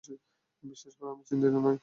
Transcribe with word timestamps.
বিশ্বাস 0.63 0.93
করো 0.97 1.09
আমি 1.13 1.23
চিন্তিত 1.29 1.55
নই। 1.57 1.77